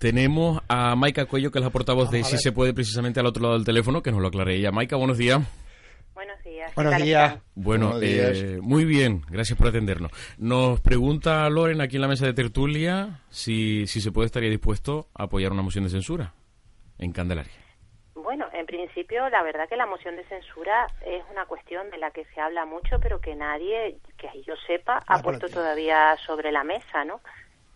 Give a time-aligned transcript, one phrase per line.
[0.00, 3.42] Tenemos a Maika Cuello, que es la portavoz de Si se puede, precisamente al otro
[3.42, 4.72] lado del teléfono, que nos lo aclare ella.
[4.72, 5.42] Maika, buenos días.
[6.14, 6.74] Buenos días.
[6.74, 7.38] Buenos días.
[7.54, 10.10] Bueno, eh, muy bien, gracias por atendernos.
[10.38, 15.08] Nos pregunta Loren aquí en la mesa de tertulia si, si se puede estaría dispuesto
[15.14, 16.32] a apoyar una moción de censura
[16.98, 17.52] en Candelaria.
[18.14, 22.10] Bueno, en principio, la verdad que la moción de censura es una cuestión de la
[22.10, 26.64] que se habla mucho, pero que nadie, que yo sepa, ha puesto todavía sobre la
[26.64, 27.20] mesa, ¿no?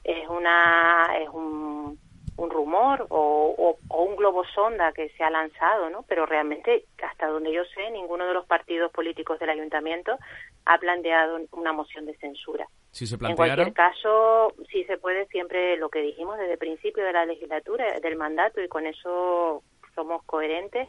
[0.05, 1.99] Es una, es un,
[2.37, 6.05] un rumor o, un globo sonda que se ha lanzado, ¿no?
[6.09, 10.19] Pero realmente, hasta donde yo sé, ninguno de los partidos políticos del ayuntamiento
[10.65, 12.67] ha planteado una moción de censura.
[12.91, 17.05] Si se en cualquier caso, si se puede, siempre lo que dijimos desde el principio
[17.05, 19.63] de la legislatura, del mandato, y con eso
[19.95, 20.89] somos coherentes,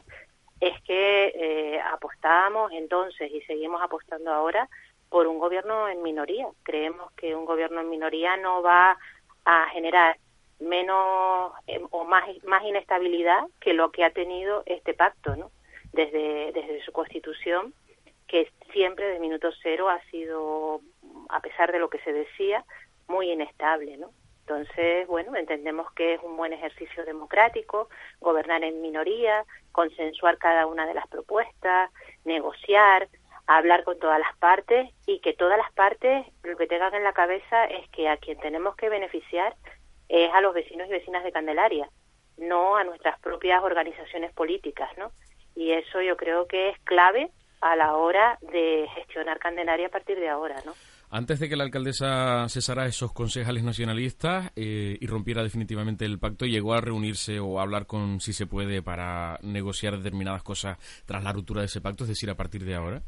[0.59, 4.69] es que eh, apostábamos entonces y seguimos apostando ahora
[5.09, 6.47] por un gobierno en minoría.
[6.63, 8.97] Creemos que un gobierno en minoría no va
[9.45, 10.17] a generar
[10.59, 15.51] menos eh, o más más inestabilidad que lo que ha tenido este pacto, ¿no?
[15.93, 17.73] Desde desde su constitución,
[18.27, 20.81] que siempre de minuto cero ha sido,
[21.29, 22.65] a pesar de lo que se decía,
[23.07, 24.09] muy inestable, ¿no?
[24.41, 30.85] Entonces, bueno, entendemos que es un buen ejercicio democrático, gobernar en minoría, consensuar cada una
[30.85, 31.89] de las propuestas,
[32.25, 33.07] negociar,
[33.47, 37.13] hablar con todas las partes y que todas las partes lo que tengan en la
[37.13, 39.55] cabeza es que a quien tenemos que beneficiar
[40.09, 41.89] es a los vecinos y vecinas de Candelaria,
[42.37, 45.11] no a nuestras propias organizaciones políticas, ¿no?
[45.55, 47.31] Y eso yo creo que es clave
[47.61, 50.73] a la hora de gestionar Candelaria a partir de ahora, ¿no?
[51.09, 56.45] Antes de que la alcaldesa cesara esos concejales nacionalistas eh, y rompiera definitivamente el pacto,
[56.45, 61.23] llegó a reunirse o a hablar con si se puede para negociar determinadas cosas tras
[61.23, 63.03] la ruptura de ese pacto, es decir, a partir de ahora.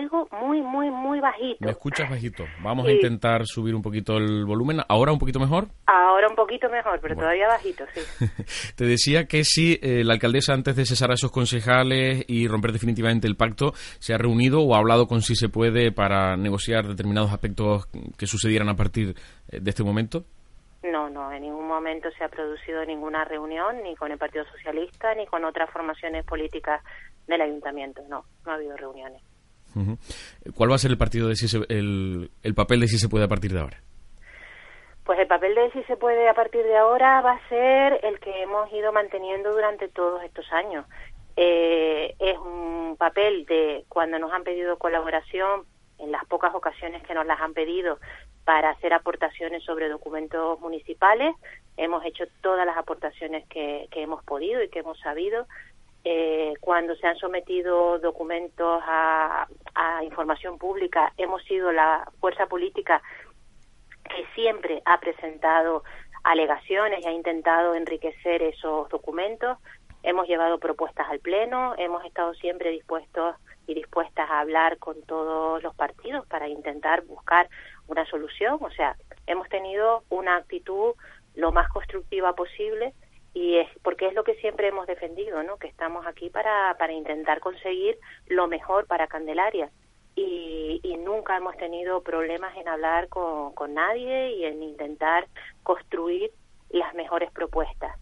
[0.00, 1.62] Oigo muy, muy, muy bajito.
[1.62, 2.44] ¿Me escuchas bajito?
[2.62, 4.78] Vamos a intentar subir un poquito el volumen.
[4.88, 5.66] ¿Ahora un poquito mejor?
[5.84, 8.26] Ahora un poquito mejor, pero todavía bajito, sí.
[8.76, 12.72] Te decía que si eh, la alcaldesa, antes de cesar a esos concejales y romper
[12.72, 16.86] definitivamente el pacto, se ha reunido o ha hablado con si se puede para negociar
[16.86, 19.14] determinados aspectos que sucedieran a partir
[19.50, 20.24] eh, de este momento.
[20.82, 25.14] No, no, en ningún momento se ha producido ninguna reunión, ni con el Partido Socialista,
[25.14, 26.82] ni con otras formaciones políticas
[27.26, 28.00] del ayuntamiento.
[28.08, 29.20] No, no ha habido reuniones.
[30.54, 33.24] ¿Cuál va a ser el partido de si el, el papel de si se puede
[33.24, 33.78] a partir de ahora?
[35.04, 38.20] Pues el papel de si se puede a partir de ahora va a ser el
[38.20, 40.86] que hemos ido manteniendo durante todos estos años.
[41.36, 45.64] Eh, es un papel de cuando nos han pedido colaboración,
[45.98, 47.98] en las pocas ocasiones que nos las han pedido,
[48.44, 51.34] para hacer aportaciones sobre documentos municipales.
[51.76, 55.46] Hemos hecho todas las aportaciones que hemos podido y que hemos sabido
[56.04, 59.46] eh, cuando se han sometido documentos a,
[60.02, 63.02] información pública, hemos sido la fuerza política
[64.04, 65.84] que siempre ha presentado
[66.24, 69.58] alegaciones y ha intentado enriquecer esos documentos.
[70.02, 75.62] Hemos llevado propuestas al Pleno, hemos estado siempre dispuestos y dispuestas a hablar con todos
[75.62, 77.48] los partidos para intentar buscar
[77.86, 78.58] una solución.
[78.60, 78.96] O sea,
[79.26, 80.94] hemos tenido una actitud
[81.34, 82.94] lo más constructiva posible
[83.32, 85.56] y es porque es lo que siempre hemos defendido, ¿no?
[85.56, 89.70] Que estamos aquí para, para intentar conseguir lo mejor para Candelaria
[90.16, 95.26] y, y nunca hemos tenido problemas en hablar con, con nadie y en intentar
[95.62, 96.30] construir
[96.70, 97.96] las mejores propuestas.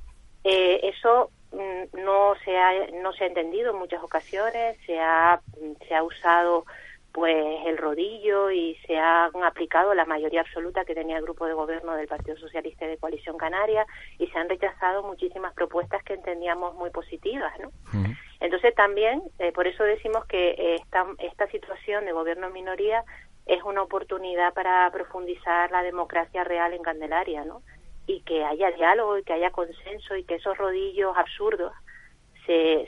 [0.44, 5.40] Eh, eso mm, no se ha no se ha entendido en muchas ocasiones, se ha
[5.86, 6.64] se ha usado
[7.18, 11.52] pues el rodillo y se han aplicado la mayoría absoluta que tenía el grupo de
[11.52, 13.84] gobierno del Partido Socialista y de Coalición Canaria
[14.20, 17.72] y se han rechazado muchísimas propuestas que entendíamos muy positivas, ¿no?
[18.38, 23.02] Entonces también, eh, por eso decimos que eh, esta, esta situación de gobierno en minoría
[23.46, 27.62] es una oportunidad para profundizar la democracia real en Candelaria, ¿no?
[28.06, 31.72] Y que haya diálogo y que haya consenso y que esos rodillos absurdos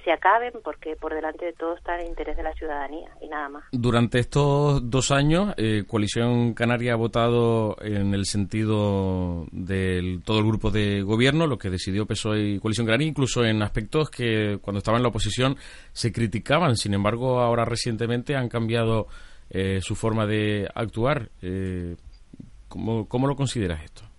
[0.04, 3.48] se, acaben porque por delante de todo está el interés de la ciudadanía y nada
[3.48, 3.64] más.
[3.72, 10.46] Durante estos dos años, eh, Coalición Canaria ha votado en el sentido del todo el
[10.46, 14.78] grupo de gobierno, lo que decidió PSOE y Coalición Canaria, incluso en aspectos que cuando
[14.78, 15.56] estaba en la oposición
[15.92, 16.76] se criticaban.
[16.76, 19.08] Sin embargo, ahora recientemente han cambiado
[19.50, 21.28] eh, su forma de actuar.
[21.42, 21.96] Eh,
[22.68, 24.09] ¿cómo, ¿Cómo lo consideras esto?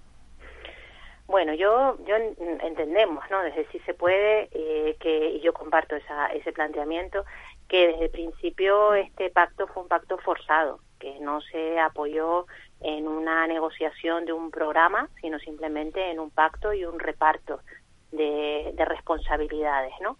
[1.32, 3.42] Bueno, yo, yo entendemos, ¿no?
[3.42, 7.24] Desde si se puede, eh, que y yo comparto esa, ese planteamiento,
[7.70, 12.48] que desde el principio este pacto fue un pacto forzado, que no se apoyó
[12.82, 17.62] en una negociación de un programa, sino simplemente en un pacto y un reparto
[18.12, 20.18] de, de responsabilidades, ¿no?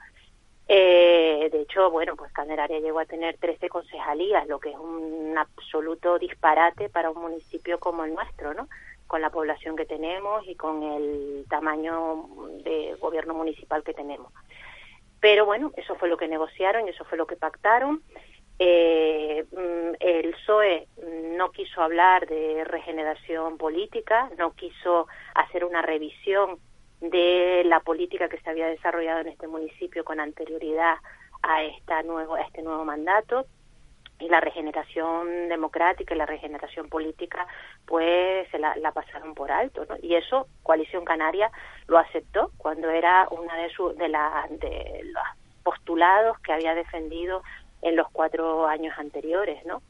[0.70, 5.38] Eh, de hecho, bueno, pues Candelaria llegó a tener 13 concejalías, lo que es un
[5.38, 8.70] absoluto disparate para un municipio como el nuestro, ¿no?
[9.12, 12.30] Con la población que tenemos y con el tamaño
[12.64, 14.32] de gobierno municipal que tenemos.
[15.20, 18.02] Pero bueno, eso fue lo que negociaron eso fue lo que pactaron.
[18.58, 20.88] Eh, mm, el PSOE
[21.38, 26.60] no quiso hablar de regeneración política, no quiso hacer una revisión
[27.02, 30.96] de la política que se había desarrollado en este municipio con anterioridad
[31.42, 33.46] a, esta nuevo, a este nuevo mandato
[34.22, 37.48] y la regeneración democrática y la regeneración política
[37.86, 39.96] pues se la, pasaron por alto ¿no?
[40.02, 41.52] y eso coalición canaria
[41.88, 45.24] lo aceptó cuando era una de sus de, la, de los
[45.64, 47.42] postulados que había defendido
[47.82, 49.82] en los cuatro años anteriores no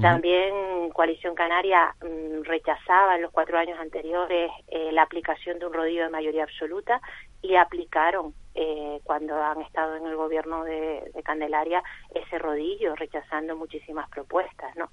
[0.00, 5.72] también Coalición Canaria mm, rechazaba en los cuatro años anteriores eh, la aplicación de un
[5.72, 7.00] rodillo de mayoría absoluta
[7.42, 11.82] y aplicaron eh, cuando han estado en el gobierno de, Candelaria
[12.14, 14.90] ese rodillo, rechazando muchísimas propuestas, ¿no?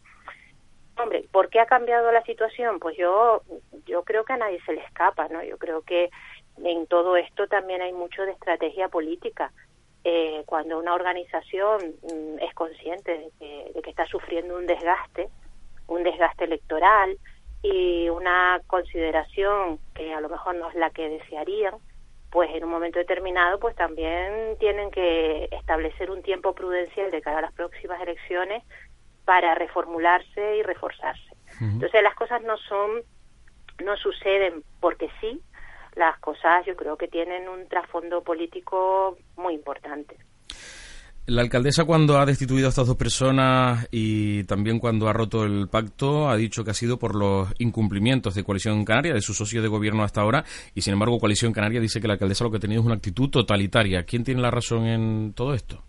[0.97, 2.79] Hombre, ¿por qué ha cambiado la situación?
[2.79, 3.41] Pues yo,
[3.85, 5.43] yo creo que a nadie se le escapa, ¿no?
[5.43, 6.09] Yo creo que
[6.63, 9.51] en todo esto también hay mucho de estrategia política.
[10.05, 15.29] Eh, cuando una organización mm, es consciente de que, está sufriendo un desgaste,
[15.87, 17.17] un desgaste electoral
[17.61, 21.75] y una consideración que a lo mejor no es la que desearían,
[22.31, 27.37] pues en un momento determinado pues también tienen que establecer un tiempo prudencial de cara
[27.37, 28.63] a las próximas elecciones
[29.23, 31.31] para reformularse y reforzarse.
[31.61, 33.03] Entonces las cosas no son
[33.83, 35.02] no suceden porque
[36.05, 40.17] las cosas yo creo que tienen un trasfondo político muy importante.
[41.25, 45.69] La alcaldesa cuando ha destituido a estas dos personas y también cuando ha roto el
[45.69, 49.61] pacto ha dicho que ha sido por los incumplimientos de Coalición Canaria, de su socio
[49.61, 50.43] de gobierno hasta ahora,
[50.75, 52.95] y sin embargo Coalición Canaria dice que la alcaldesa lo que ha tenido es una
[52.95, 54.03] actitud totalitaria.
[54.03, 55.81] ¿Quién tiene la razón en todo esto?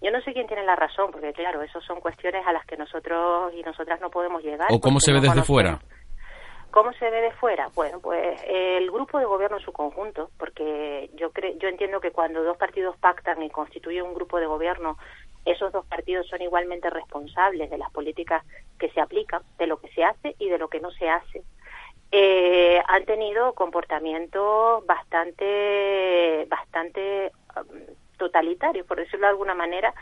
[0.00, 2.78] Yo no sé quién tiene la razón, porque claro, eso son cuestiones a las que
[2.78, 4.68] nosotros y nosotras no podemos llegar.
[4.70, 5.80] ¿O cómo se ve desde fuera?
[6.74, 7.70] ¿Cómo se ve de fuera?
[7.76, 12.10] Bueno, pues el grupo de gobierno en su conjunto, porque yo creo, yo entiendo que
[12.10, 14.98] cuando dos partidos pactan y constituyen un grupo de gobierno,
[15.44, 18.44] esos dos partidos son igualmente responsables de las políticas
[18.76, 21.44] que se aplican, de lo que se hace y de lo que no se hace.
[22.10, 29.94] Eh, han tenido comportamientos bastante, bastante um, totalitarios, por decirlo de alguna manera,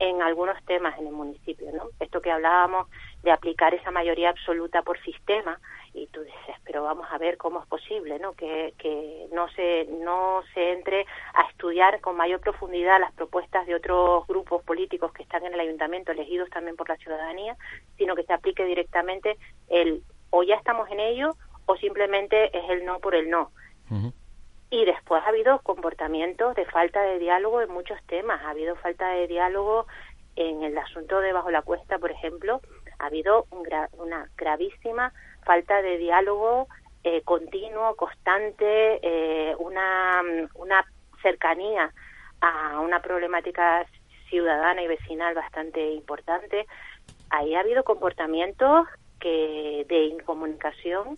[0.00, 1.90] en algunos temas en el municipio, ¿no?
[2.00, 2.88] Esto que hablábamos
[3.22, 5.60] de aplicar esa mayoría absoluta por sistema,
[5.92, 9.86] y tú dices pero vamos a ver cómo es posible no que, que no se
[9.86, 11.04] no se entre
[11.34, 15.60] a estudiar con mayor profundidad las propuestas de otros grupos políticos que están en el
[15.60, 17.56] ayuntamiento elegidos también por la ciudadanía
[17.98, 19.36] sino que se aplique directamente
[19.68, 21.34] el o ya estamos en ello
[21.66, 23.50] o simplemente es el no por el no
[24.70, 29.08] y después ha habido comportamientos de falta de diálogo en muchos temas ha habido falta
[29.10, 29.86] de diálogo
[30.36, 32.60] en el asunto de bajo la cuesta por ejemplo
[32.98, 35.12] ha habido una gravísima
[35.44, 36.68] falta de diálogo
[37.02, 40.20] eh, continuo, constante, eh, una,
[40.54, 40.84] una
[41.22, 41.90] cercanía
[42.42, 43.86] a una problemática
[44.28, 46.66] ciudadana y vecinal bastante importante.
[47.30, 48.86] Ahí ha habido comportamientos
[49.18, 51.16] que de incomunicación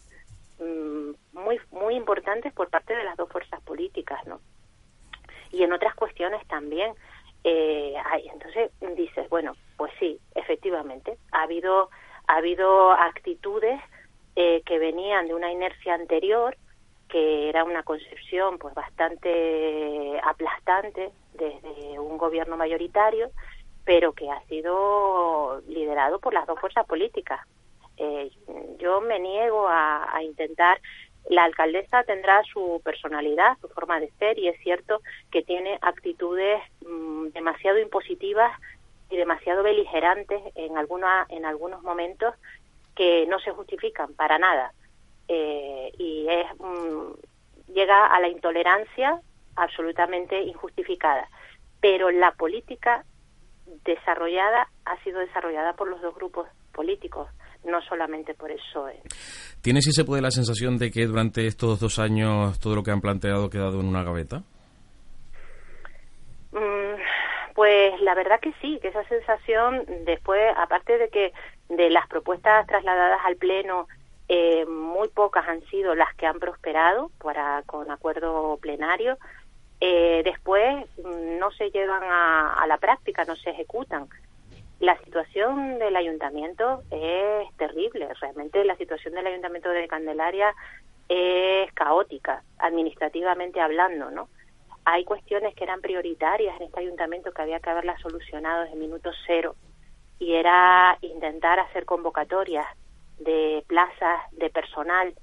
[1.32, 4.40] muy muy importantes por parte de las dos fuerzas políticas, ¿no?
[5.50, 6.94] Y en otras cuestiones también.
[7.44, 7.94] Eh,
[8.32, 11.90] entonces dices, bueno, pues sí, efectivamente, ha habido
[12.28, 13.80] ha habido actitudes
[14.36, 16.56] eh, que venían de una inercia anterior,
[17.08, 23.30] que era una concepción pues bastante aplastante desde un gobierno mayoritario,
[23.84, 27.40] pero que ha sido liderado por las dos fuerzas políticas.
[27.96, 28.30] Eh,
[28.78, 30.80] yo me niego a, intentar
[31.28, 36.60] la alcaldesa tendrá su personalidad, su forma de ser y es cierto que tiene actitudes
[36.86, 38.52] mm, demasiado impositivas
[39.08, 42.34] y demasiado beligerantes en alguna en algunos momentos
[42.96, 44.72] que no se justifican para nada
[45.28, 46.46] eh, y es
[47.72, 49.20] llega a la intolerancia
[49.56, 51.28] absolutamente injustificada.
[51.80, 53.04] Pero la política
[53.84, 57.28] desarrollada ha sido desarrollada por los dos grupos políticos,
[57.64, 59.00] no solamente por el PSOE.
[59.60, 62.90] ¿Tiene, si se puede, la sensación de que durante estos dos años todo lo que
[62.90, 64.42] han planteado ha quedado en una gaveta?
[66.52, 67.00] Mm,
[67.54, 71.32] pues la verdad que sí, que esa sensación después, aparte de que
[71.68, 73.86] de las propuestas trasladadas al Pleno,
[74.28, 79.18] eh, muy pocas han sido las que han prosperado para con acuerdo plenario.
[79.80, 84.08] Eh, después mm, no se llevan a, la práctica, no se ejecutan.
[84.82, 88.08] La situación del ayuntamiento es terrible.
[88.20, 90.52] Realmente la situación del ayuntamiento de Candelaria
[91.08, 94.28] es caótica, administrativamente hablando, ¿no?
[94.84, 99.12] Hay cuestiones que eran prioritarias en este ayuntamiento que había que haberlas solucionado desde minuto
[99.24, 99.54] cero
[100.18, 102.66] y era intentar hacer convocatorias
[103.20, 105.14] de plazas de personal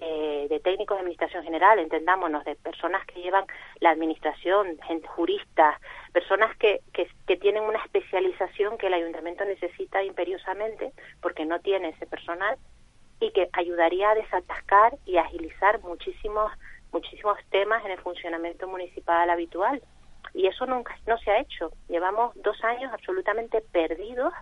[0.00, 3.44] eh, de técnicos de administración general, entendámonos, de personas que llevan
[3.80, 5.80] la administración, gente, juristas,
[6.12, 11.90] personas que, que, que, tienen una especialización que el ayuntamiento necesita imperiosamente porque no tiene
[11.90, 12.56] ese personal
[13.20, 16.50] y que ayudaría a desatascar y agilizar muchísimos
[16.92, 19.82] muchísimos temas en el funcionamiento municipal habitual.
[20.34, 21.70] Y eso nunca no se ha hecho.
[21.88, 24.32] Llevamos dos años absolutamente perdidos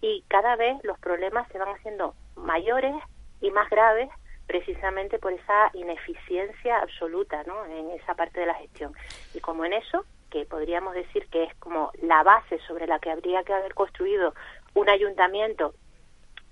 [0.00, 2.94] y cada vez los problemas se van haciendo mayores
[3.40, 4.08] y más graves
[4.46, 7.64] precisamente por esa ineficiencia absoluta ¿no?
[7.66, 8.92] en esa parte de la gestión.
[9.34, 13.10] Y como en eso, que podríamos decir que es como la base sobre la que
[13.10, 14.34] habría que haber construido
[14.74, 15.74] un ayuntamiento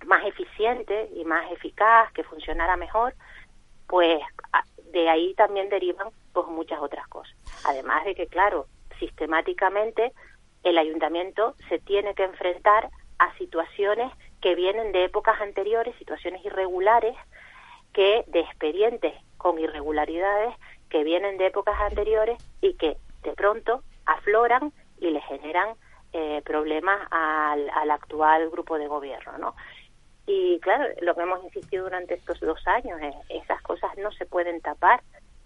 [0.07, 3.15] más eficiente y más eficaz, que funcionara mejor,
[3.87, 4.21] pues
[4.93, 7.35] de ahí también derivan pues muchas otras cosas.
[7.65, 8.67] Además de que, claro,
[8.99, 10.13] sistemáticamente
[10.63, 17.17] el ayuntamiento se tiene que enfrentar a situaciones que vienen de épocas anteriores, situaciones irregulares,
[17.93, 20.55] que de expedientes con irregularidades
[20.89, 25.75] que vienen de épocas anteriores y que de pronto afloran y le generan
[26.13, 29.55] eh, problemas al, al, actual grupo de gobierno, ¿no?
[30.27, 34.27] Y claro, lo que hemos insistido durante estos dos años es esas cosas no se
[34.27, 35.03] pueden tapar,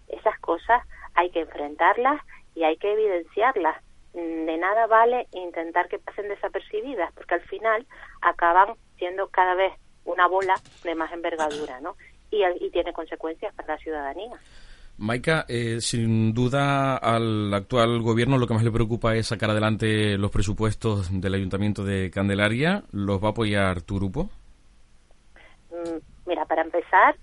[0.09, 0.83] esas cosas
[1.15, 2.21] hay que enfrentarlas
[2.55, 3.83] y hay que evidenciarlas.
[4.13, 7.87] De nada vale intentar que pasen desapercibidas, porque al final
[8.21, 9.73] acaban siendo cada vez
[10.05, 11.97] una bola de más envergadura, ¿no?
[12.61, 14.37] Y, tiene consecuencias para la ciudadanía.
[14.97, 20.17] Maika, eh, sin duda al actual gobierno lo que más le preocupa es sacar adelante
[20.19, 22.85] los presupuestos del Ayuntamiento de Candelaria.
[22.93, 24.31] ¿Los va a apoyar tu grupo?
[25.71, 27.17] Mm, mira, para empezar,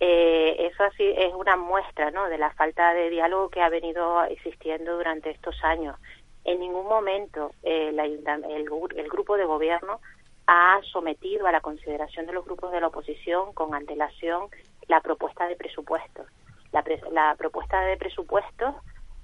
[0.00, 2.28] eh, eso así es una muestra ¿no?
[2.28, 5.96] de la falta de diálogo que ha venido existiendo durante estos años.
[6.44, 10.00] En ningún momento eh, el, el grupo de gobierno
[10.48, 14.48] ha sometido a la consideración de los grupos de la oposición con antelación
[14.86, 16.26] la propuesta de presupuestos.
[16.72, 18.74] La, la propuesta de presupuestos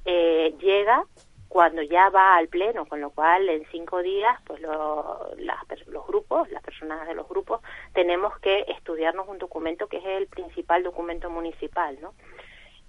[0.04, 1.02] eh, llega
[1.48, 6.62] cuando ya va al pleno, con lo cual en cinco días, pues los grupos, las
[6.62, 7.62] personas de los grupos,
[7.94, 12.12] tenemos que estudiarnos un documento que es el principal documento municipal, ¿no?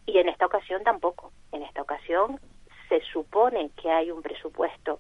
[0.06, 1.32] Y en esta ocasión tampoco.
[1.54, 2.40] En esta ocasión
[2.90, 5.00] se supone que hay un presupuesto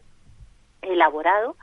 [0.82, 1.58] elaborado,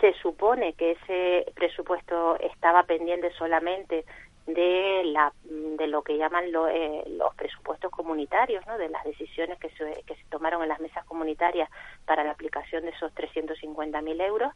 [0.00, 4.04] se supone que ese presupuesto estaba pendiente solamente
[4.46, 8.78] de la de lo que llaman eh, los presupuestos comunitarios, ¿no?
[8.78, 11.68] de las decisiones que se, que se tomaron en las mesas comunitarias
[12.04, 14.52] para la aplicación de esos 350.000 euros,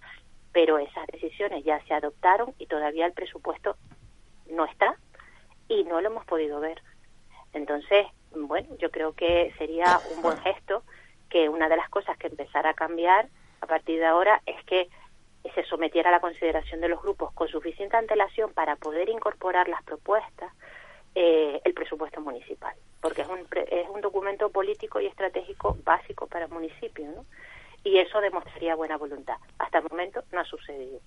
[0.53, 3.77] pero esas decisiones ya se adoptaron y todavía el presupuesto
[4.49, 4.97] no está
[5.69, 6.81] y no lo hemos podido ver.
[7.53, 10.85] Entonces, bueno, yo creo que sería un buen gesto
[11.29, 13.29] que una de las cosas que empezara a cambiar
[13.61, 14.89] a partir de ahora es que
[15.55, 19.83] se sometiera a la consideración de los grupos con suficiente antelación para poder incorporar las
[19.83, 20.53] propuestas
[21.15, 26.45] eh, el presupuesto municipal, porque es un, es un documento político y estratégico básico para
[26.45, 27.25] el municipio.
[27.83, 29.37] Y eso demostraría buena voluntad.
[29.59, 31.01] Hasta el momento no ha sucedido.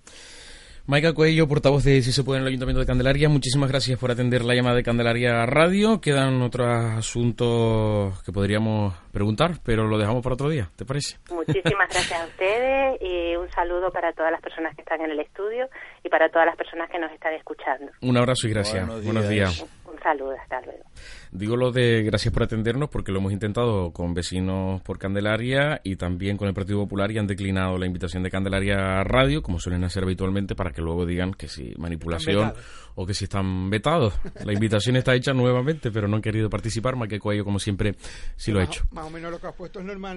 [0.86, 4.12] Maica Cuello, portavoz de Si se puede en el Ayuntamiento de Candelaria, muchísimas gracias por
[4.12, 6.02] atender la llamada de Candelaria Radio.
[6.02, 11.20] Quedan otros asuntos que podríamos preguntar, pero lo dejamos para otro día, ¿te parece?
[11.32, 15.22] Muchísimas gracias a ustedes y un saludo para todas las personas que están en el
[15.22, 15.70] estudio
[16.04, 17.90] y para todas las personas que nos están escuchando.
[18.02, 18.86] Un abrazo y gracias.
[19.06, 19.66] Buenos días.
[20.04, 20.84] Saludo, hasta luego.
[21.32, 25.96] Digo lo de gracias por atendernos porque lo hemos intentado con vecinos por Candelaria y
[25.96, 29.84] también con el Partido Popular y han declinado la invitación de Candelaria Radio, como suelen
[29.84, 32.54] hacer habitualmente, para que luego digan que si manipulación
[32.96, 34.14] o que si están vetados.
[34.46, 36.96] La invitación está hecha nuevamente, pero no han querido participar.
[36.96, 37.96] Más que Cuello, como siempre,
[38.36, 38.84] sí lo ha hecho.
[38.92, 40.12] Más o menos lo que has puesto es normal.